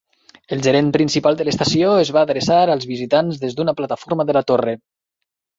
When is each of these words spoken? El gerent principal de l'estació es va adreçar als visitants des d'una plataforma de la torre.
El 0.55 0.61
gerent 0.67 0.87
principal 0.95 1.37
de 1.41 1.45
l'estació 1.49 1.91
es 2.05 2.11
va 2.17 2.23
adreçar 2.29 2.59
als 2.77 2.87
visitants 2.95 3.43
des 3.45 3.57
d'una 3.61 3.79
plataforma 3.83 4.27
de 4.31 4.37
la 4.39 4.45
torre. 4.55 4.79